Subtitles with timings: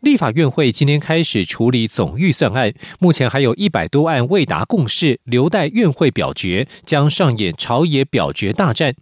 [0.00, 8.94] 立法院会今天开始处理总预算案，目前还有一百多案未达共识，留待院会表决，将上演朝野表决大战。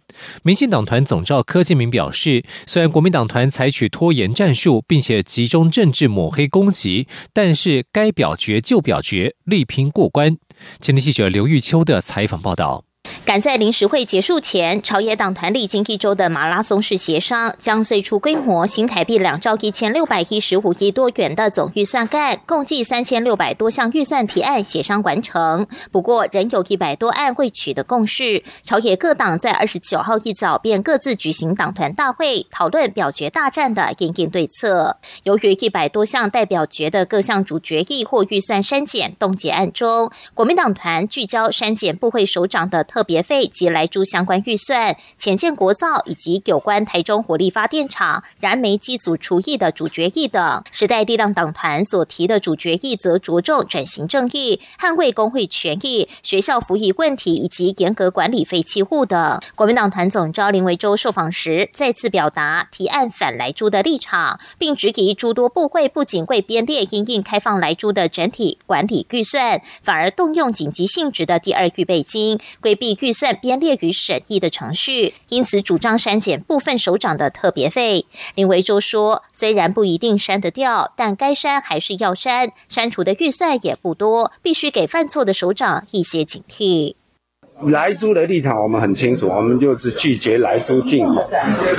[0.43, 10.37] 民进党团总召柯建明表示，虽然国民党团采取拖延战术，并且集中政治抹黑攻击，但是该表决就表决，力拼过关。
[10.79, 12.84] 前天记者刘玉秋的采访报道。
[13.25, 25.67] 赶在临时会结束前，朝野党团历经一周的马拉松式协商，将最初规模新台币两兆一千六百一十五亿多元的总预算案，共计三千六百多项预算提案协商完成。
[25.91, 28.43] 不过，仍有一百多案未取得共识。
[28.63, 34.97] 朝野各党在二十九号一早便各自举行党团大会，讨论表决大战的应应对策。
[35.23, 43.25] 由于一百多项代表决的各项主决议或预算删减冻结案中，国民党团聚焦删减部会首长的特别。
[43.25, 59.41] 费及来珠相关预算、浅建国造以及有关台中火力发电厂燃煤机组除役的主决议等，时代力量党团所提的主决议则着重转型正义、捍卫工会权益、学校服役问题以及严格管理废弃物等。
[59.55, 72.84] 国民党团总召林维洲受访时再次表达提案反来珠的立场，并质疑诸多部会不仅未编列因应开放来珠的整体管理预算，反而动用紧急性质的第二预备金，规避。
[73.01, 78.05] 预算编列与审议的程序，因此主张删减部分首长的特别费。
[78.35, 82.51] 林维洲说：“虽然不一定删得掉，但该删还是要删。
[82.69, 86.95] 删除的预算也不多，必须给犯错的首长一些警惕。”
[87.61, 91.25] 来租的立场我们很清楚，我们就是拒绝来租进口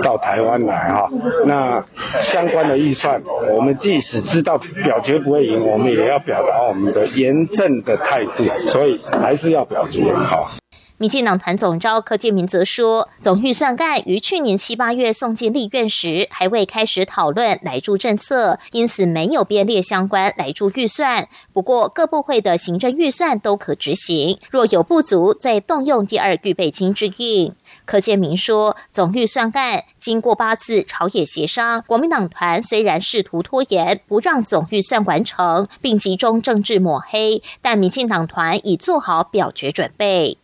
[0.03, 1.07] 到台湾来哈。
[1.45, 1.85] 那
[2.33, 3.23] 相关的预算，
[3.55, 10.51] 我们即使知道表决不会赢，我们也要表达我们的严正的态度，所以还是要表决好。
[10.99, 21.29] 民进党团总召柯建明则说，总预算案于去年七八月送进立院时，还未开始讨论来住政策，因此没有编列相关来住预算。
[21.53, 27.55] 不过，各部会的行政预算都可执行，若有不足，再动用第二预备金之应。
[27.85, 40.39] 柯建明说，总预算案经过八次朝野协商，国民党团虽然试图拖延，不让总预算完成，并集中政治抹黑，但民进党团已做好表决准备。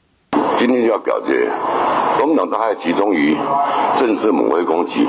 [0.58, 1.50] 今天就要表决，
[2.18, 3.36] 国民党大概集中于
[3.98, 5.08] 正式抹黑攻击，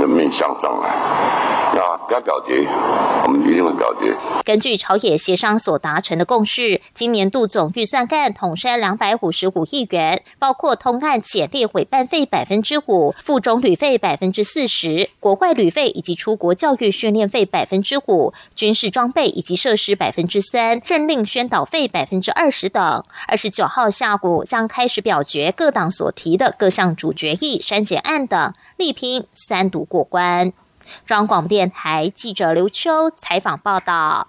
[0.00, 1.41] 人民向上来。
[1.74, 2.66] 那该表决，
[3.24, 4.14] 我们一定会表决。
[4.44, 23.02] 根据朝野协商所达成的共识，今年度总预算案统删两百五十五亿元，包括通案减列委办费百分之五、附中旅费百分之四十、国外旅费以及出国教育训练费百分之五、军事装备以及设施百分之三、政令宣导费百分之二十等。
[23.26, 30.52] 二十九号下午将开始表决各党所提的各项主决议、删减案等，力拼三读过关。
[31.06, 34.28] 中央广播电台记者刘秋采访报道。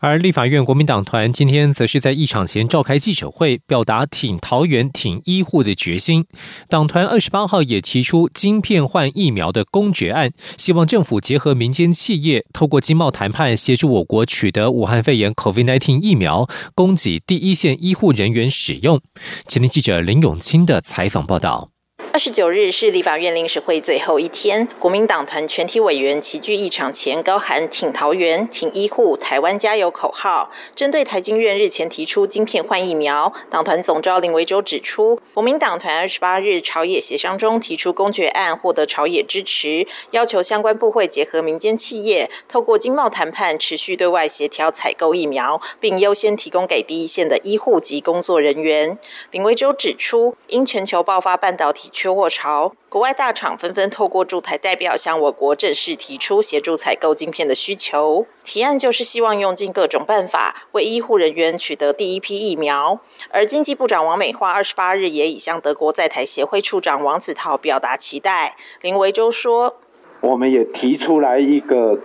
[0.00, 6.24] 而立法院国民党团今天则是在议场前召开记者会，表达挺桃园、挺医护的决心。
[6.68, 19.00] 党团二十八号也提出晶片换疫苗的公决案，希望政府结合民间企业，透过经贸谈判，协助我国取得武汉肺炎 COVID-19 疫苗，供给第一线医护人员使用。
[19.48, 21.70] 前天记者林永清的采访报道。
[22.10, 30.50] 二十九日是立法院临时会最后一天，国民党团全体委员齐聚议场前，高喊“挺桃园、挺医护、台湾加油”口号。
[30.74, 48.98] 针对台经院日前提出晶片换疫苗，党团总召林维洲指出，国民党团二十八日朝野协商中提出公决案，获得朝野支持，要求相关部会结合民间企业，透过经贸谈判，持续对外协调采购疫苗，并优先提供给第一线的医护及工作人员。
[49.30, 58.24] 林维洲指出，因全球爆发半导体缺货潮，国外大厂纷纷透过驻台代表向我国正式提出协助采购晶片的需求。
[58.44, 63.00] 提案就是希望用尽各种办法，为医护人员取得第一批疫苗。
[63.32, 68.54] 而经济部长王美花二十八日也已向德国在台协会处长王子涛表达期待。
[68.80, 69.78] 林维洲说
[70.22, 71.98] ：“我们也提出来一个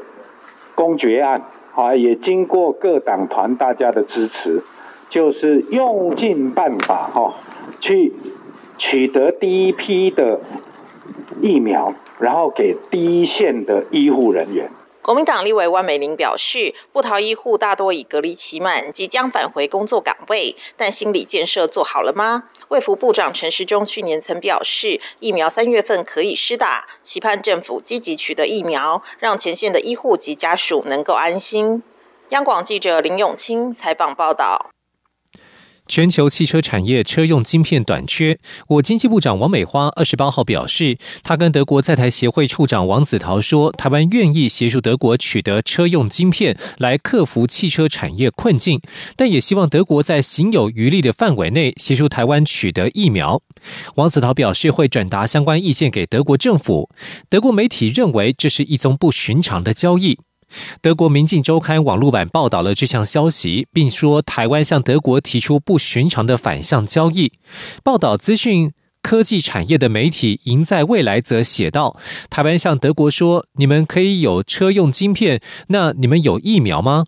[0.73, 1.43] 公决案，
[1.75, 4.63] 啊，也经过各党团大家的支持，
[5.07, 7.35] 就是用尽办法，哈，
[7.79, 8.11] 去。”
[8.85, 10.41] 取得第一批的
[11.41, 14.69] 疫苗，然后给第一线的医护人员。
[15.01, 22.49] 国民党立委万美玲表示，布桃医护大多已隔离期满，即将返回工作岗位，但心理建设做好了吗？
[22.67, 31.81] 卫福部长陈时中去年曾表示，疫苗三月份可以施打，期盼政府积极取得疫苗，让前线的医护及家属能够安心。
[32.29, 34.72] 央广记者林永清采访报道。
[35.87, 48.79] 全球汽车产业车用晶片短缺，我经济部长王美花二十八号表示，他跟德国在台协会处长王子陶说，台湾愿意协助德国取得车用晶片，来克服汽车产业困境，
[49.17, 53.41] 但也希望德国在行有余力的范围内协助台湾取得疫苗。
[53.95, 56.89] 王子陶表示，会转达相关意见给德国政府。
[57.29, 60.17] 德国媒体认为，这是一宗不寻常的交易。
[60.81, 67.31] 德国《民进周刊》网络版报道了这项消息，并说台湾向德国提出不寻常的反向交易。
[67.83, 68.71] 报道资讯
[69.01, 71.97] 科技产业的媒体《赢在未来》则写道：
[72.29, 77.05] 台湾向德国说，你们可以有车用晶片，那你们有疫苗吗？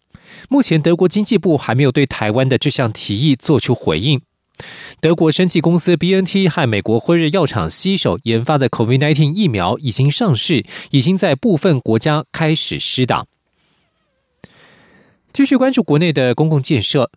[0.49, 4.21] 目前德国经济部还没有对台湾的这项提议做出回应。
[4.99, 13.25] 德国生技公司 BNT 和美国辉瑞药厂携手研发的 COVID-19 疫苗已经上市，已经在部分国家开始施打。
[15.35, 17.11] 继续关注国内的公共建设。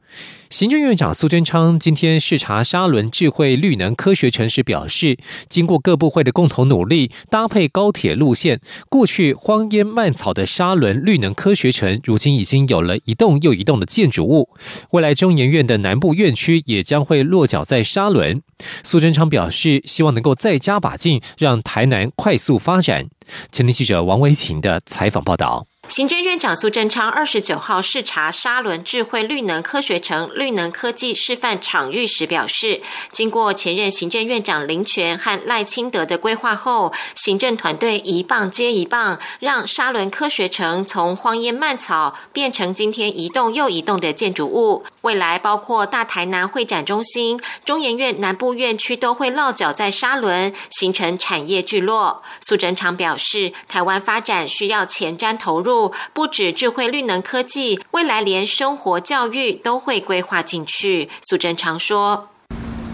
[0.51, 5.17] 行政院长苏贞昌今天视察沙仑智慧绿能科学城时表示，
[5.49, 14.49] 经过各部会的共同努力，搭配高铁路线，过去荒烟蔓草的沙仑绿能科学城，如今已经有了一栋又一栋的建筑物。
[14.91, 18.43] 未来中研院的南部院区也将会落脚在沙仑。
[18.83, 23.07] 苏贞昌表示，希望能够再加把劲，让台南快速发展。
[23.53, 25.65] 前天记者王维婷的采访报道。
[25.89, 44.85] 行政院长苏贞昌二十九号视察沙仑智慧绿能科学城绿能科技示范场域时表示，经过前任行政院长林权和赖清德的规划后，行政团队一棒接一棒，让沙仑科学城从荒烟蔓草变成今天一栋又一栋的建筑物。
[45.01, 52.23] 未来包括大台南会展中心、中研院南部院区都会落脚在沙仑，形成产业聚落。
[52.47, 55.78] 苏贞昌表示，台湾发展需要前瞻投入。
[56.13, 61.09] 不止智慧绿能科技，未来连生活教育都会规划进去。
[61.23, 62.29] 苏贞常说：“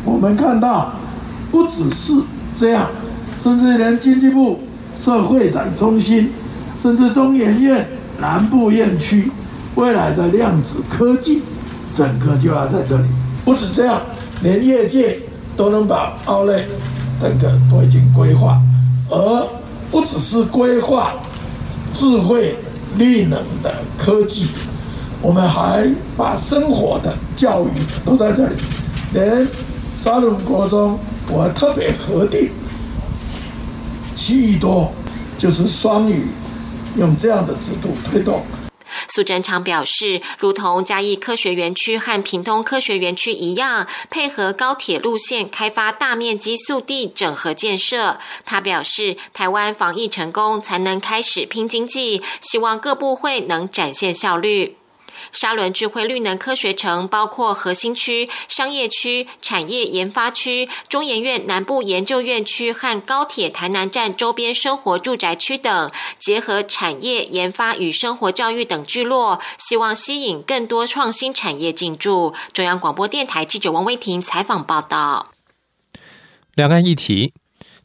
[0.04, 0.92] 我们看到，
[1.50, 2.12] 不只是
[2.58, 2.90] 这样，
[3.42, 4.60] 甚至连经济部
[4.98, 6.32] 社会展中心，
[6.82, 7.88] 甚至中研院
[8.18, 9.30] 南部院区，
[9.76, 11.42] 未来的量子科技，
[11.96, 13.04] 整个就要在这里。
[13.44, 14.00] 不止这样，
[14.42, 15.18] 连业界
[15.56, 16.64] 都能把奥莱
[17.20, 18.60] 等等都已经规划，
[19.08, 19.48] 而
[19.90, 21.14] 不只是规划
[21.94, 22.56] 智慧。”
[22.96, 24.48] 绿能的科技，
[25.20, 27.70] 我们还把生活的教育
[28.04, 28.56] 都在这里。
[29.12, 29.46] 连
[29.98, 30.98] 沙龙国中，
[31.28, 32.50] 我特别核定
[34.14, 34.92] 七亿多，
[35.38, 36.28] 就是双语，
[36.96, 38.42] 用这样的制度推动。
[39.14, 48.18] 苏贞昌表示，如同嘉义科学园区和屏东科学园区一样，配合高铁路线开发大面积速地整合建设。
[48.44, 54.76] 他表示，台湾防疫成功，才能开始拼经济，希望各部会能展现效率。
[55.34, 72.32] 沙仑智慧绿能科学城包括核心区、商业区、产业研发区、中研院南部研究院区和高铁台南站周边生活住宅区等，结合产业研发与生活教育等聚落，希望吸引更多创新产业进驻。
[72.52, 75.32] 中央广播电台记者王威婷采访报道。
[76.54, 77.34] 两岸议题。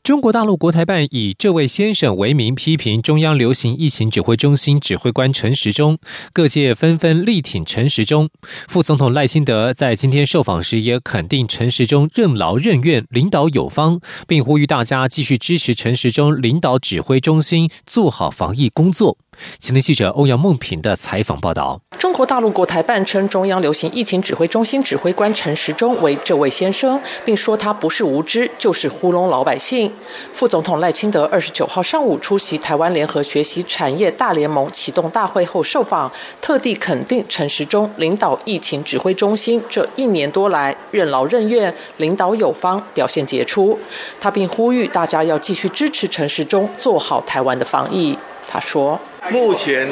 [0.03, 5.97] 中国大陆国台办以这位先生为名批评中央流行疫情指挥中心指挥官陈时中，
[6.33, 8.29] 各界纷纷力挺陈时中。
[8.67, 19.17] 副总统赖清德在今天受访时也肯定陈时中任劳任怨、领导有方，并呼吁大家继续支持陈时中领导指挥中心做好防疫工作。
[19.59, 29.91] 前天记者欧阳梦平的采访报道：中国大陆国台办称中央流行疫情指挥中心指挥官陈时中为这位先生，并说他不是无知，就是糊弄老百姓。
[30.33, 43.77] 副总统赖清德二十九号上午出席台湾联合学习产业大联盟启动大会后受访，特地肯定陈时中领导疫情指挥中心这一年多来任劳任怨、领导有方、表现杰出。
[44.19, 48.17] 他并呼吁大家要继续支持陈时中做好台湾的防疫。
[48.49, 48.99] 他说。
[49.29, 49.87] 目前，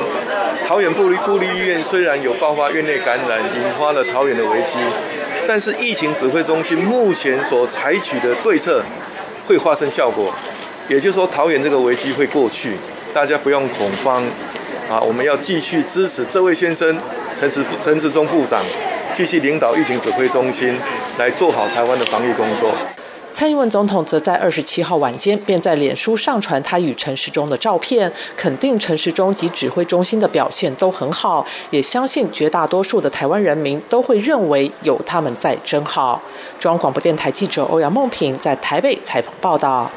[0.67, 4.79] 桃园布立布立医院虽然有爆发院内感染，引发了桃园的危机，
[5.47, 8.81] 但是疫情指挥中心目前所采取的对策
[9.45, 10.33] 会发生效果，
[10.89, 12.71] 也就是说桃园这个危机会过去，
[13.13, 14.23] 大家不用恐慌，
[14.89, 16.97] 啊，我们要继续支持这位先生
[17.35, 18.63] 陈时陈时中部长，
[19.13, 20.75] 继续领导疫情指挥中心
[21.19, 22.71] 来做好台湾的防疫工作。
[23.31, 36.19] 蔡英文总统则在二十七号晚间便在脸书上传他与陈时中的照片，肯定陈时中及指挥中心的表现都很好，也相信绝大多数的台湾人民都会认为有他们在真好。
[36.57, 39.91] 中央广播电台记者欧阳梦平在台北采访报道。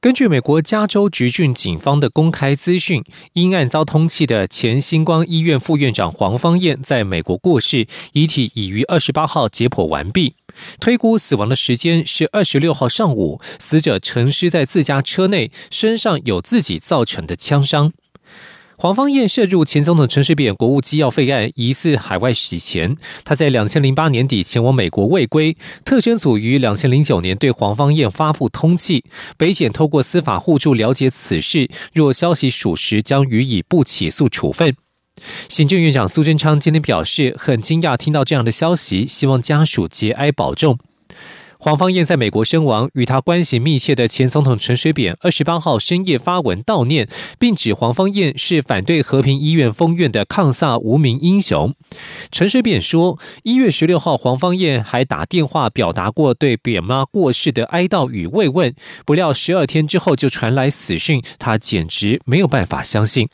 [0.00, 3.02] 根据美国加州橘郡警方的公开资讯，
[3.32, 10.36] 因案遭通缉的前星光医院副院长黄芳燕在美国过世，遗体已于二十八号解剖完毕。
[10.78, 17.92] 推估死亡的时间是二十六号上午，死者沉尸在自家车内，身上有自己造成的枪伤。
[18.80, 22.96] 黄芳燕涉入前总统陈水扁国务机要费案，疑似海外洗钱。
[23.24, 29.02] 他在两千零八年底前往美国未归，特侦组于两千零九年对黄芳燕发布通缉。
[29.36, 34.76] 北检透过司法互助了解此事，若消息属实，将予以不起诉处分。
[35.48, 40.78] 行政院长苏贞昌今天表示，很惊讶听到这样的消息，希望家属节哀保重。
[41.60, 51.74] 黄芳燕在美国身亡，与他关系密切的前总统陈水扁二十八号深夜发文悼念，并指黄芳燕是反对和平医院封院的抗萨无名英雄。
[52.30, 58.72] 陈水扁说，一月十六号黄芳燕还打电话表达过对扁妈过世的哀悼与慰问，
[59.04, 63.28] 不料十二天之后就传来死讯，他简直没有办法相信。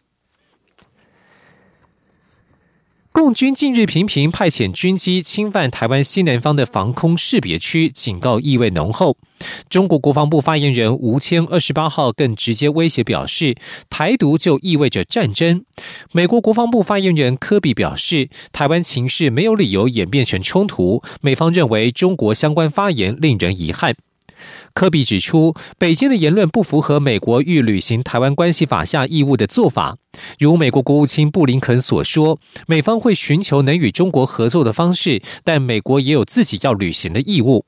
[3.15, 9.17] 共军近日频频派遣军机侵犯台湾西南方的防空识别区，警告意味浓厚。
[9.71, 13.55] 中国国防部发言人吴谦二十八号更直接威胁表示，
[13.89, 15.65] 台独就意味着战争。
[16.11, 21.01] 美国国防部发言人科比表示，台湾情势没有理由演变成冲突。
[21.21, 23.95] 美方认为中国相关发言令人遗憾。
[24.73, 29.97] 科比指出，北京的言论不符合美国欲履行《台湾关系法》下义务的做法。
[30.39, 37.65] 如美国国务卿布林肯所说，美方会寻求能与中国合作的方式，但美国也有自己要履行的义务。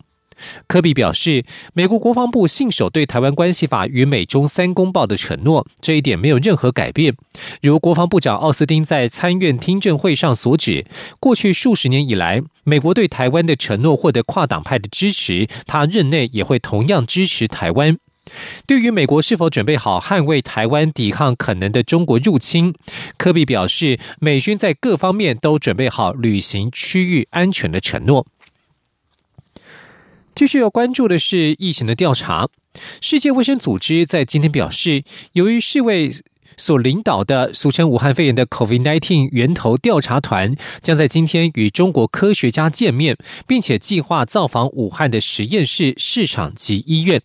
[0.67, 7.15] 科比表示，美国国防部信守对台湾关系法与美中三公报的承诺，这一点没有任何改变。
[7.63, 10.87] 如国防部长奥斯汀在参院听证会上所指，
[11.21, 17.99] 过去数十年以来，美国对台湾的承诺获得跨党派的支持，他任内也会同样支持台湾。
[18.67, 22.75] 对于美国是否准备好捍卫台湾、抵抗可能的中国入侵，
[23.17, 28.27] 科比表示，美军在各方面都准备好履行区域安全的承诺。
[30.37, 32.47] 继续要关注的是疫情的调查。
[33.01, 35.03] 世界卫生组织在今天表示，
[35.33, 36.13] 由于世卫
[36.59, 43.17] 所领导的俗称武汉肺炎的 COVID-19 源头调查团将在今天与中国科学家见面，
[43.47, 47.23] 并且计划造访武汉的实验室、市场及医院。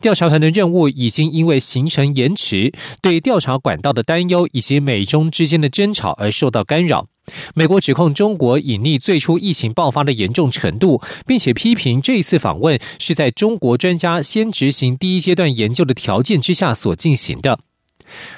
[0.00, 2.72] 调查团的任务已经因为行程延迟、
[3.02, 7.08] 对调查管道的担忧以及美中之间的争吵而受到干扰。
[7.54, 17.58] 美国指控中国隐匿最初疫情爆发的严重程度，并且批评这一次访问是在中国专家先执行第一阶段研究的条件之下所进行的。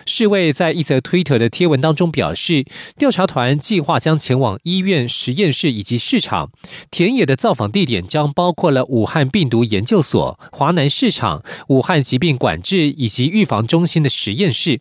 [0.07, 2.65] 世卫在一则推特的贴文当中表示，
[2.97, 6.51] 调查团计划将前往医院、实验室以及市场。
[6.91, 14.81] 田野的造访地点将包括了武汉病毒研究所、华南市场、武汉疾病管制以及预防中心的实验室。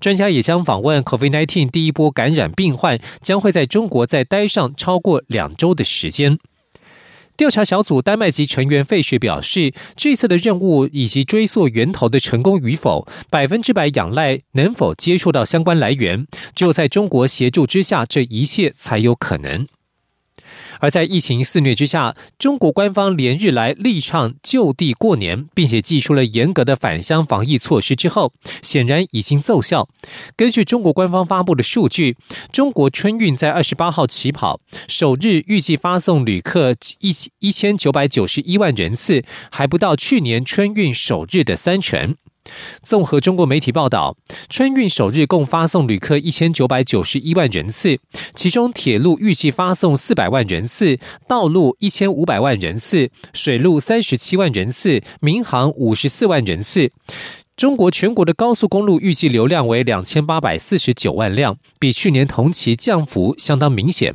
[0.00, 6.38] 专家也将访问 COVID-19 第一波感染病患，将会在中国再待上超过两周的时间。
[7.38, 16.26] 调查小组丹麦籍成员费雪表示，这次的任务以及追溯源头的成功与否，百分之百仰赖能否接触到相关来源。
[16.56, 19.68] 只有在中国协助之下，这一切才有可能。
[20.80, 28.32] 而在疫情肆虐之下，中国官方连日来力倡就地过年，并且寄出了严格的返乡防疫措施之后，
[28.62, 29.88] 显然已经奏效。
[30.36, 32.16] 根据中国官方发布的数据，
[32.52, 42.16] 中国春运在二十八号起跑，首日预计发送旅客一一千九百九十一万人次，还不到去年春运首日的三成。
[42.82, 44.16] 综合中国媒体报道，
[44.48, 47.98] 春运首日共发送旅客一千九百九十一万人次，
[48.34, 56.92] 其中铁路预计发送四百万人次，道路一千五百万人次，水路三十七万人次，民航五十四万人次。
[57.56, 64.14] 中国全国的高速公路预计流量为两千八百四十九万辆，比去年同期降幅相当明显。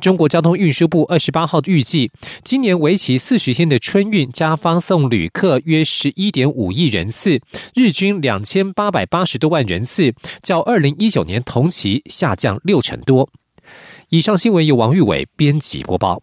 [0.00, 2.10] 中国交通运输部二十八号预计，
[2.44, 7.40] 今年为期四十天的春运加发送旅客约十一点五亿人次，
[7.74, 13.28] 日均两千八百八十多万人次，较二零一九年同期下降六成多。
[14.10, 16.22] 以上新闻由王玉伟编辑播报。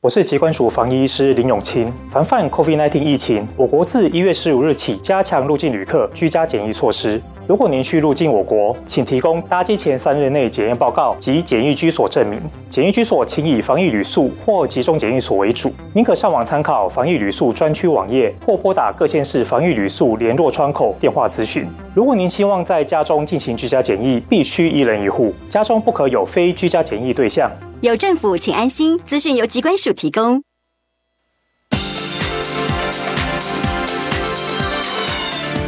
[0.00, 1.92] 我是疾管署防疫医师林永清。
[2.10, 7.20] 防范 COVID-19 疫情，我国自一月十五日起加强入境旅客居家检疫措施。
[7.48, 12.40] 如果您需入境我国，请提供搭机前三日内检验报告及检疫居所证明。
[12.68, 15.72] 检疫居所请以防疫旅宿或集中检疫所为主。
[15.92, 21.68] 您可上网参考防疫旅宿专区网页，或拨打各县市防疫旅宿联络窗口电话咨询。
[21.94, 27.48] 如果您希望在家中进行居家检疫，必须一人一户，家中不可有非居家检疫对象。
[27.80, 28.98] 有政府，请安心。
[29.06, 30.42] 资讯由机关署提供。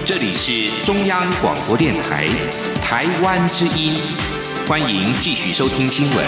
[0.08, 2.26] 这里是中央广播电台
[2.76, 3.92] 台湾之音，
[4.66, 6.26] 欢迎继续收听新闻。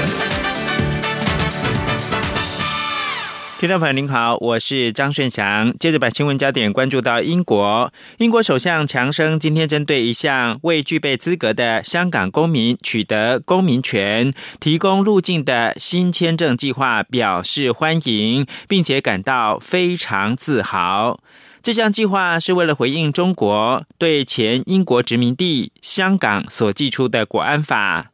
[3.58, 5.72] 听众朋友您好，我是张顺祥。
[5.78, 21.20] 接着把新闻焦点关注到英国，英国首相强生今天针对一项未具备资格的香港公民取得公民权、提供入境的新签证计划表示欢迎，并且感到非常自豪。
[21.62, 28.12] 这项计划是为了回应中国对前英国殖民地香港所寄出的国安法。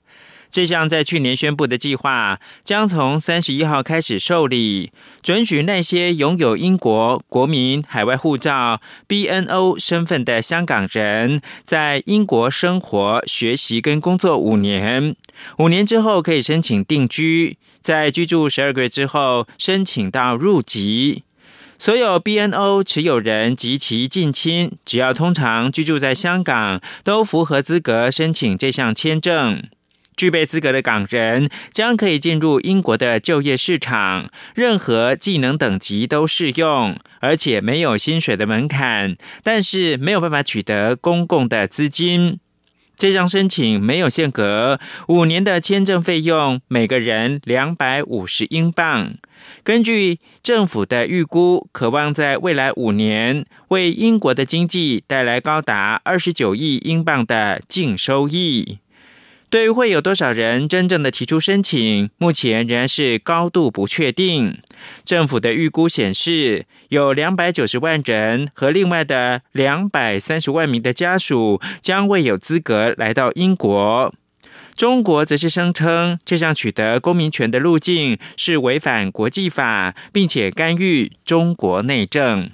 [0.51, 4.91] 这项在去年宣布的计划将从三十一号开始受理，
[5.23, 15.15] 准许那些拥有英国国民海外护照 （BNO） 身份的香港人，在英国生活、学习跟工作五年。
[15.59, 21.25] 五年之后可以申请定居，在居住十二个月之后申请到入籍。
[21.79, 29.63] 所有 BNO 持有人及其近亲，只要通常居住在香港，都符合资格申请这项签证。
[30.17, 42.41] 具备资格的港人将可以进入英国的就业市场，任何技能等级都适用，而且没有薪水的门槛，但是没有办法取得公共的资金。
[42.97, 49.15] 这项申请没有限额，五年的签证费用每个人两百五十英镑。
[49.63, 58.79] 根据政府的预估，渴望在未来五年为英国的经济带来高达二十九亿英镑的净收益。
[59.49, 64.59] 对于会有多少人真正的提出申请，目前仍然是高度不确定。
[65.05, 74.13] 政府的预估显示，有两百九十万人和另外的两百三十万名的家属将未有资格来到英国。
[74.75, 82.51] 中国则是声称，这项取得公民权的路径是违反国际法，并且干预中国内政。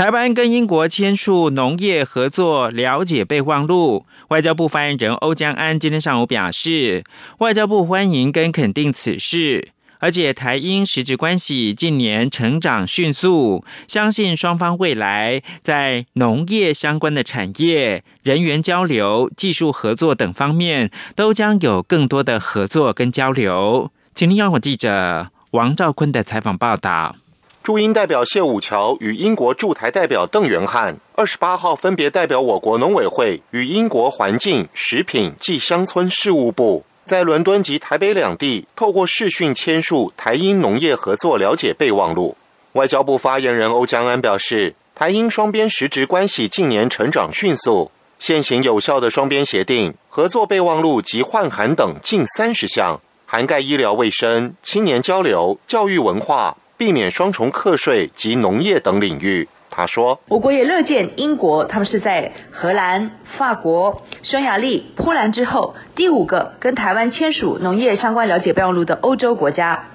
[0.00, 7.04] 台湾跟英国签署农业合作了解备忘录，外交部发言人欧江安今天上午表示，
[7.40, 9.72] 外交部欢迎跟肯定此事。
[9.98, 23.92] 而且台英实质关系近年成长迅速，相信双方未来在农业相关的产业、人员交流、技术合作等方面，都将有更多的合作跟交流。
[24.14, 27.16] 请听央广记者王兆坤的采访报道。
[27.62, 36.82] 驻英代表谢武桥与英国驻台代表邓元汉二十八号分别代表我国农委会与英国环境、食品及乡村事务部。
[37.04, 42.34] 在伦敦及台北两地，透过视讯签署台英农业合作了解备忘录。
[42.72, 59.46] 外交部发言人欧江安表示，台英双边实质关系近年成长迅速，现行有效的双边协定、合作备忘录及换函等近三十项，涵盖医疗卫生、青年交流、教育文化、避免双重课税及农业等领域。
[59.68, 69.90] 他说：“我国也乐见英国，他们是在荷兰、法国、匈牙利、波兰之后第五个跟台湾签署农业相关了解备忘录的欧洲国家。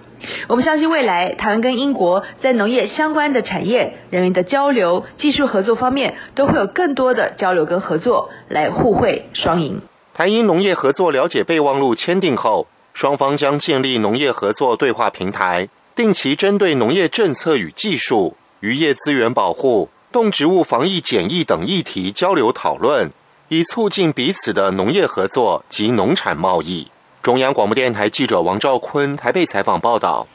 [0.48, 9.82] 我们相信未来台湾跟英国在农业相关的产业、人员的交流、技术合作方面，都会有更多的交流跟合作，来互惠双赢。”
[10.14, 18.36] 台英农业合作了解备忘录签订后，双方将建立农业合作对话平台，定期针对农业政策与技术。
[18.60, 23.10] 渔业资源保护、动植物防疫检疫等议题交流讨论，
[23.50, 26.88] 以促进彼此的农业合作及农产贸易。
[27.22, 30.28] 中央广播电台记者王兆坤台北采访报道。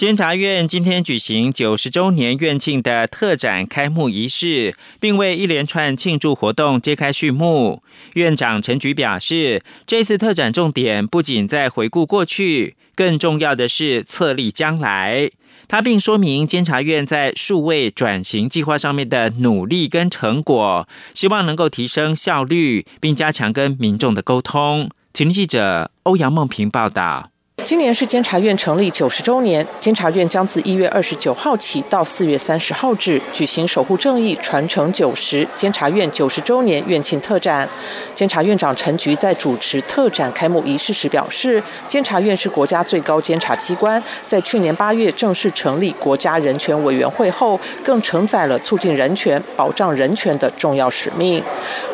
[0.00, 7.82] 监察院今天举行九十周年院庆的特展开幕仪式，并为一连串庆祝活动揭开序幕。
[8.14, 15.30] 院长陈菊表示，这次特展重点不仅在回顾过去，更重要的是策立将来。
[15.68, 24.88] 他并说明监察院在数位转型计划上面的努力跟成果，希望能够提升效率，并加强跟民众的沟通。
[25.12, 27.29] 请记者欧阳梦平报道。
[27.64, 37.68] 今年是监察院成立九十周年，监察院将自一月二十九号起到四月三十号止举行“守护正义，传承九十”监察院九十周年院庆特展。
[38.14, 51.42] 监察院长陈菊在主持特展开幕仪式时表示，监察院是国家最高监察机关，在去年八月正式成立国家人权委员会后，更承载了促进人权、保障人权的重要使命。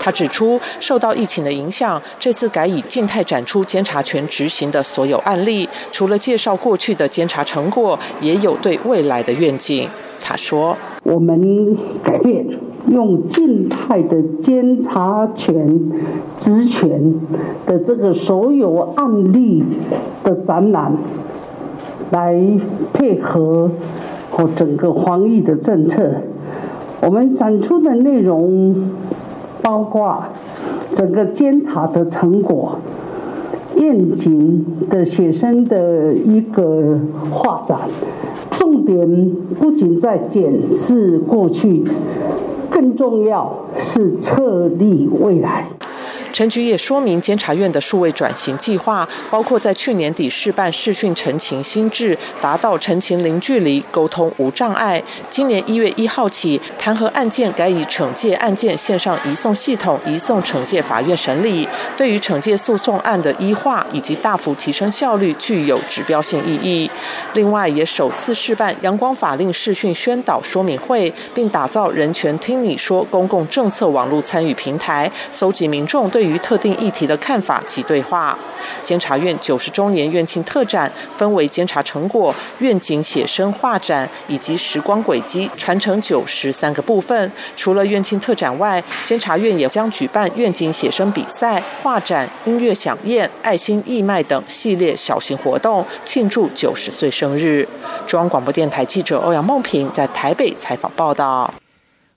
[0.00, 5.55] 他指出，受到疫情的影响，这次改以静态展出监察权执行的所有案例。
[5.92, 9.88] 除了介绍过去的监察成果，也有对未来的愿景。
[10.18, 12.44] 他说：“我们改变，
[12.88, 15.80] 用静态的监察权
[16.36, 17.14] 职权
[17.64, 19.62] 的这个所有案例
[20.24, 20.92] 的展览，
[22.10, 22.34] 来
[22.92, 23.70] 配合
[24.30, 26.10] 和整个防疫的政策。
[27.02, 28.90] 我们展出的内容
[29.62, 30.24] 包括
[30.92, 32.78] 整个监察的成果。”
[33.76, 36.98] 愿景的写生的一个
[37.30, 37.78] 画展，
[38.50, 41.84] 重点不仅在检视过去，
[42.70, 45.68] 更重要是策立未来。
[46.36, 55.02] 陈局也说明，监察院的数位转型计划，包括在去年底试办视讯陈情新制，达到陈情零距离、沟通无障碍。
[55.30, 66.90] 今年一月一号起，弹劾案件改以惩戒案件线上移送系统移送惩戒法院审理，对于惩戒诉讼案的医化以及大幅提升效率，具有指标性意义。
[67.32, 78.36] 另外，也首次试办阳光法令视讯宣导说明会，并打造人权听你说公共政策网络参与平台，搜集民众对于特定议题的看法及对话。
[78.82, 87.30] 监察院九十周年院庆特展分为监察成果、愿景写生画展以及时光轨迹传承九十三个部分。
[87.54, 97.68] 除了院庆特展外，监察院也将举办愿景写生比赛、画展、音乐响宴、爱心义卖等系列小型活动，庆祝九十岁生日。
[98.06, 101.52] 中央广播电台记者欧阳梦平在台北采访报道。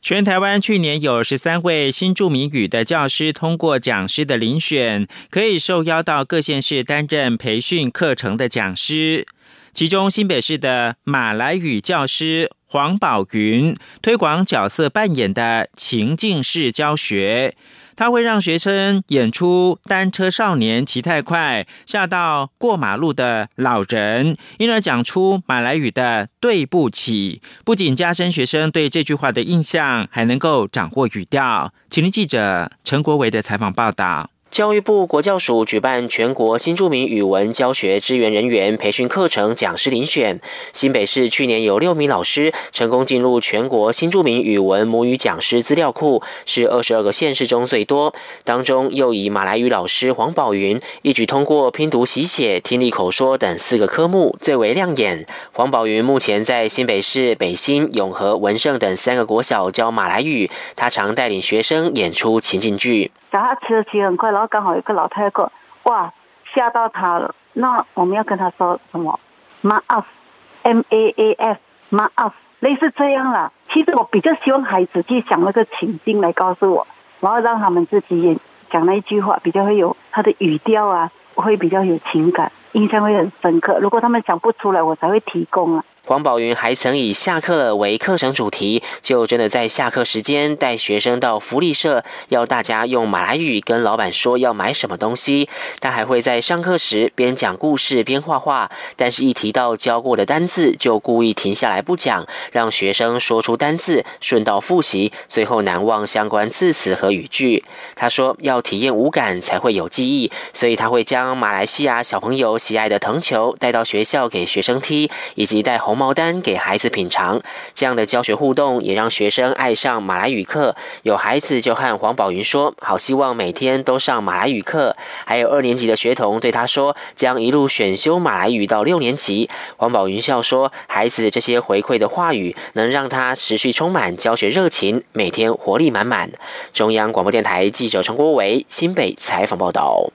[0.01, 9.27] 全台湾去年有十三位新著名语的教师通过讲师的遴选，可以受邀到各县市担任培训课程的讲师。
[9.73, 17.55] 其中新北市的马来语教师黄宝云，推广角色扮演的情境式教学。
[17.99, 27.41] 他会让学生演出单车少年骑太快吓到过马路的老人，因而讲出马来语的对不起。
[27.65, 31.73] 不仅加深学生对这句话的印象，还能够掌握语调。
[31.89, 34.29] 请听记者陈国维的采访报道。
[34.51, 40.41] 教育部国教署举办全国新著名语文教学支援人员培训课程讲师遴选。
[40.73, 48.15] 新北市去年有六名老师成功进入全国新著名语文母语讲师资料库，是二十二个县市中最多。
[48.43, 55.27] 当中又以马来语老师黄宝云一举通过拼读、习写、听力、口说等四个科目最为亮眼。
[55.51, 63.11] 黄宝云目前在新北市北新、永和、文盛等三个国小教马来语，他常带领学生演出情景剧。
[63.31, 65.43] 然后骑骑很快，然后刚好有个老太太，
[65.83, 66.11] 哇，
[66.53, 67.33] 吓到他了。
[67.53, 69.19] 那我们要跟他说什么
[69.61, 73.51] ？M A F，M A A F，M A F，类似这样啦。
[73.71, 76.87] 其实我比较希望孩子去想那个情境来告诉我，
[77.19, 78.37] 然后让他们自己也
[78.69, 83.77] 讲那一句话，比较会有他的语调啊，会比较有情感，印象会很深刻。
[83.79, 85.83] 如果他们想不出来，我才会提供啊。
[86.09, 95.47] 黄宝云还曾以下课了为课程主题，就真的在下课时间带学生到福利社，要大家用马来语跟老板说要买什么东西。
[95.79, 107.63] 他还会在上课时边讲故事边画画，但是一提到教过的单字，就故意停下来不讲，让学生说出单字，顺道复习，最后难忘相关字词和语句。
[107.95, 115.98] 他说要体验五感才会有记忆，所以他会将马来西亚小朋友喜爱的藤球带到学校给学生踢，以及带红。
[115.99, 117.41] 毛丹给孩子品尝，
[117.75, 120.73] 这样的教学互动也让学生爱上马来语课。
[121.03, 124.95] 有孩子就和黄宝云说：“好希望每天都上马来语课。”
[125.27, 136.31] 还有二年级的学童对他说：“将一路选修马来语到六年级。”黄宝云笑说：“孩子这些回馈的话语，能让他持续充满教学热情，每天活力满满。”
[136.71, 140.09] 中央广播电台记者陈国维新北采访报道。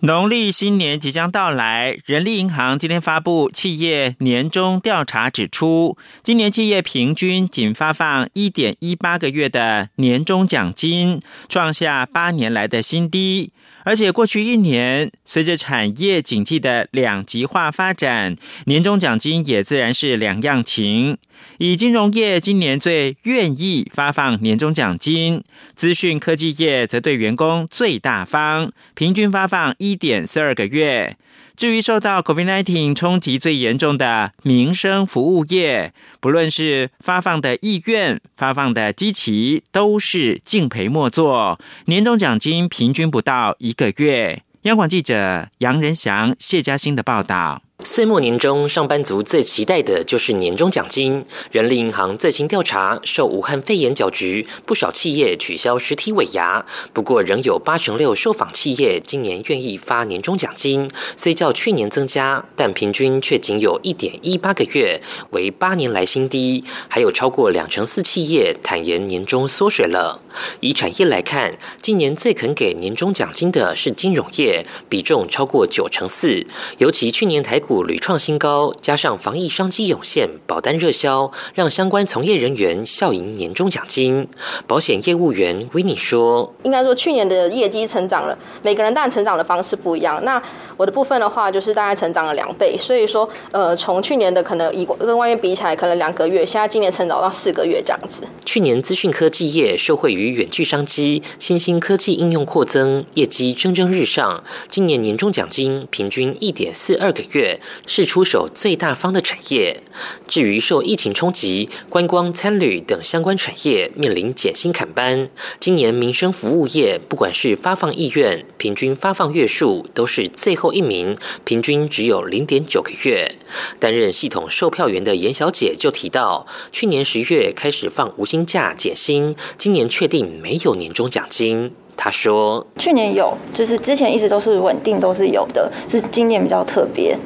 [0.00, 13.52] 农历新年即将到来，人力银行今天发布企业年终调查，指出今年企业平均仅发放一点一八个月的年终奖金，创下八年来的新低。
[13.86, 21.18] 而且过去一年，随着产业景气的两极化发展，年终奖金也自然是两样情。
[21.58, 25.44] 以金融业今年最愿意发放年终奖金，
[25.76, 31.16] 资讯科技业则对员工最大方，平均发放一点四二个月。
[31.56, 44.42] 至于受到 COVID-19 冲击最严重的民生服务业，不论是发放的意愿、发放的机极，都是敬赔莫做，年终奖金平均不到一个月。
[44.62, 47.62] 央广记者杨仁祥、谢嘉欣的报道。
[47.84, 51.24] 岁末年终，上班族最期待的就是年终奖金。
[51.52, 56.64] 人力银行最新调查，受武汉肺炎搅局，不少企业取消实体尾牙。
[56.94, 65.00] 不过，仍有八成六受访企业今年愿意发年终奖金，虽较去年增加，但平均却仅有一点一八个月，
[65.32, 66.64] 为八年来新低。
[66.88, 70.20] 还有超过两成四企业坦言年终缩水了。
[70.60, 76.46] 以产业来看，今年最肯给年终奖金的是金融业，比重超过九成四。
[76.78, 84.28] 尤其去年台股屡创新高，加上防疫商机涌现，保单热销，让相关从业人员笑迎年终奖金。
[84.68, 90.24] 保险业务员维尼说：“应该说去年的业绩成长了，每个人当然成长的方式不一样。
[90.24, 90.40] 那
[90.76, 92.78] 我的部分的话，就是大概成长了两倍。
[92.78, 98.22] 所以说，呃，从去年的可能以跟外面比起来，可能两个月，现在今年成长到四个月这样子。
[98.44, 104.44] 去年资讯科技业受惠于远距商机，新兴科技应用扩增，业绩蒸蒸日上。
[104.68, 107.55] 今年年终奖金平均一点四二个月，
[107.86, 109.82] 是出手最大方的产业。
[110.26, 115.28] 至于受疫情冲击，观光、餐旅等相关产业面临减薪砍班。
[115.58, 123.36] 今年民生服务业，不管是发放意愿、平均发放月数，都是最后一名，平均只有零点九个月。
[123.78, 131.72] 担任系统售票员的严小姐就提到，去年十月开始放无薪假减薪，今年确定没有年终奖金。
[131.96, 137.16] 她说：“去年有，就是之前一直都是稳定，都是有的，是今年比较特别，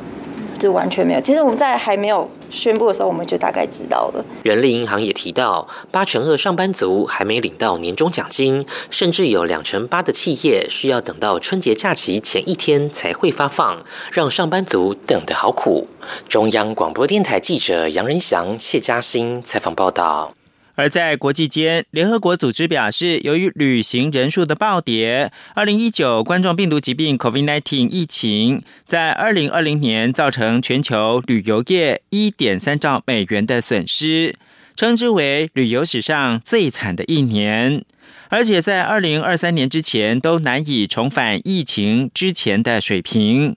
[0.60, 1.20] 就完全没有。
[1.22, 15.88] 其实我们在还没有宣布的时候，我们就大概知道了。”人力银行也提到，八成二上班族还没领到年终奖金，甚至有两成八的企业需要等到春节假期前一天才会发放，让上班族等得好苦。
[16.28, 20.32] 中央广播电台记者杨仁祥、谢嘉欣采访报道。
[20.80, 34.34] 而在国际间，联合国组织表示，由于旅行人数的暴跌，二零一九冠状病毒疾病 （COVID-19） 疫情在二零二零年造成全球旅游业一点三兆美元的损失，
[34.74, 37.84] 称之为旅游史上最惨的一年。
[38.30, 43.54] 而且在二零二三年之前都难以重返疫情之前的水平。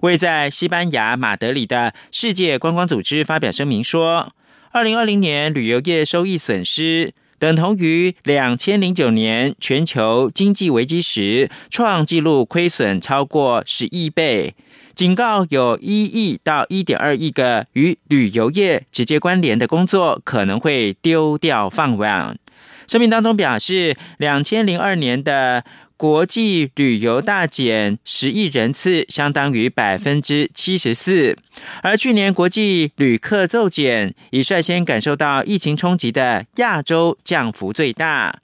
[0.00, 4.34] 位在西班牙马德里的世界观光组织发表声明说。
[4.78, 14.54] 二零二零年旅游业收益损失等同于两千零九年全球经济危机时创纪录亏损超过十亿倍，
[14.94, 22.38] 警告有一亿到一点二亿个与旅游业直接关联的工作可能会丢掉饭碗。
[22.86, 25.64] 声明当中表示，两千零二年的。
[25.98, 31.36] 国际旅游大减十亿人次，相当于百分之七十四。
[31.82, 38.38] 而去年国际旅客骤减，已率先感受到疫情冲击的亚洲降幅最大。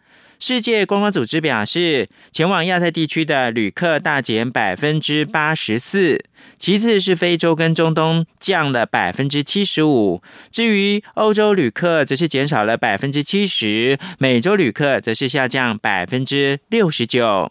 [0.46, 6.22] 世界观光组织表示，前往亚太地区的旅客大减百分之八十四，
[6.58, 17.50] 其次是非洲跟中东降了百分之七十五，至于欧洲旅客则是减少了百分之七十，美洲旅客则是下降百分之六十九。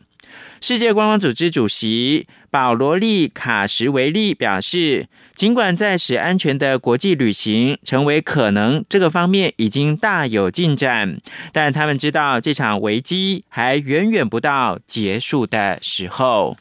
[0.62, 5.08] 世界观光组织主席保罗利卡什维利表示，
[5.44, 11.20] 尽管在使安全的国际旅行成为可能这个方面已经大有进展，
[11.52, 16.56] 但他们知道这场危机还远远不到结束的时候。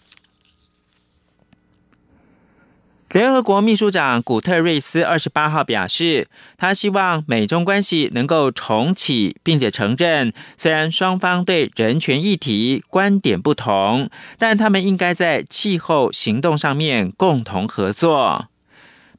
[3.13, 18.49] 联合国秘书长古特瑞斯二十八号表示，他希望美中关系能够重启，并且承认，虽然双方对人权议题观点不同，但他们应该在气候行动上面共同合作。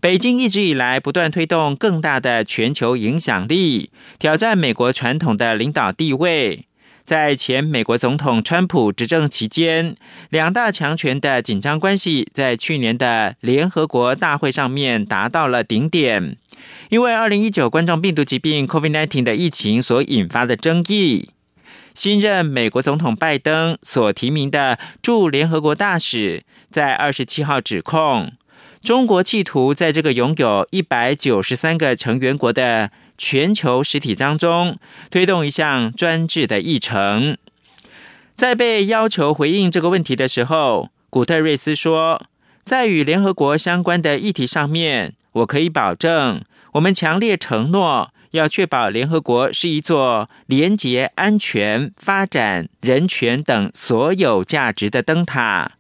[0.04, 3.90] 北京一直以来不断推动更大的全球影响力，
[4.20, 6.66] 挑战美国传统的领导地位。
[7.06, 9.96] 在前美国总统川普执政期间，
[10.30, 16.36] 两大强权的紧张关系在去年的联合国大会上面达到了顶点。
[16.90, 21.30] 因为二零一九冠状病毒疾病 （COVID-19） 的疫情所引发的争议，
[21.94, 28.34] 新任美国总统拜登所提名的驻联合国大使在二十七号指控
[28.84, 32.92] 中国企图在这个拥有一百九十三个成员国的。
[33.16, 34.80] 全球实体当中
[35.12, 37.38] 推动一项专制的议程，
[38.36, 42.26] 在被要求回应这个问题的时候，古特瑞斯说
[42.66, 46.44] ：“在与联合国相关的议题上面，我可以保证，
[46.74, 55.74] 我们强烈承诺要确保联合国是一座廉洁、安全、发展、人权等所有价值的灯塔。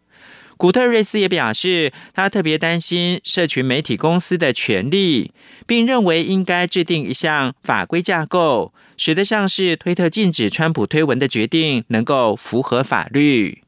[0.57, 5.31] 古特瑞斯也表示，他特别担心社群媒体公司的权利，
[5.65, 13.63] 并认为应该制定一项法规架构，使得像是推特禁止川普推文的决定能够符合法律。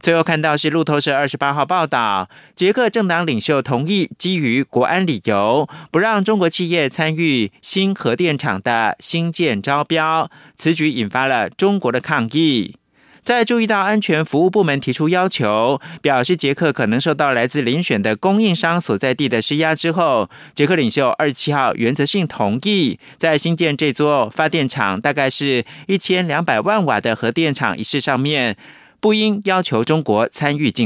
[0.00, 10.28] 最后看到是路透社二十八号报道，捷克政党领袖同意基于国安理由，不让中国企业参与新核电厂的新建招标。
[10.56, 12.74] 此举引发了中国的抗议。
[13.24, 28.56] 在注意到安全服务部门提出要求，表示捷克可能受到来自遴选的供应商所在地的施压之后，捷克领袖二十七号原则性同意，在新建这座发电厂，大概是一千两百万瓦的核电厂一事上面。
[29.00, 30.80] 不应要求中国参与进。